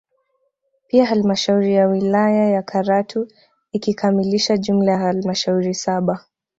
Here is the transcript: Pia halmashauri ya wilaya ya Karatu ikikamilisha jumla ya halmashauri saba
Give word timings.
Pia 0.87 1.05
halmashauri 1.05 1.73
ya 1.73 1.87
wilaya 1.87 2.49
ya 2.49 2.61
Karatu 2.61 3.27
ikikamilisha 3.71 4.57
jumla 4.57 4.91
ya 4.91 4.97
halmashauri 4.97 5.73
saba 5.73 6.25